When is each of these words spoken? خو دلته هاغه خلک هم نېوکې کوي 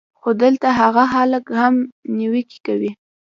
خو 0.19 0.29
دلته 0.43 0.67
هاغه 0.79 1.05
خلک 1.13 1.43
هم 1.59 1.75
نېوکې 2.17 2.59
کوي 2.67 2.91